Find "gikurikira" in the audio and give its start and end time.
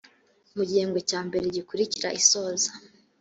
1.55-2.09